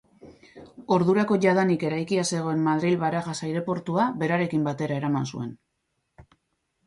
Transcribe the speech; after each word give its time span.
Ordurako 0.95 1.35
jadanik 1.41 1.83
eraikia 1.89 2.23
zegoen 2.37 2.63
Madril-Barajas 2.67 3.35
aireportua 3.49 4.07
berarekin 4.23 4.65
batera 4.69 4.97
eraman 5.03 5.29
zuen. 5.35 5.53